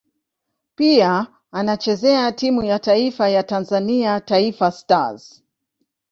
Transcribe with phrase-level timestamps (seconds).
[0.75, 5.43] Pia anachezea timu ya taifa ya Tanzania Taifa Stars.